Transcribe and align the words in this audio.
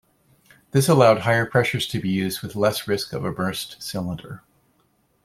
This 0.71 0.89
allowed 0.89 1.19
higher 1.19 1.45
pressures 1.45 1.85
to 1.89 1.99
be 2.01 2.09
used 2.09 2.41
with 2.41 2.55
less 2.55 2.87
risk 2.87 3.13
of 3.13 3.23
a 3.23 3.31
burst 3.31 3.83
cylinder. 3.83 4.41